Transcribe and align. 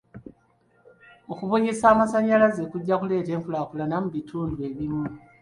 Okubunyisa 1.31 1.85
amasannyalaze 1.93 2.63
kujja 2.71 2.95
kuleeta 3.01 3.31
enkulaakulana 3.35 3.95
mu 4.03 4.09
bitundu 4.15 4.55
ebimu. 4.69 5.03